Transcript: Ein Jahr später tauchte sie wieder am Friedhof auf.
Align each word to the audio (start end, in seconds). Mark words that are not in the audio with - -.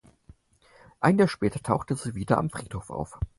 Ein 0.99 1.19
Jahr 1.19 1.27
später 1.27 1.61
tauchte 1.61 1.93
sie 1.95 2.15
wieder 2.15 2.39
am 2.39 2.49
Friedhof 2.49 2.89
auf. 2.89 3.19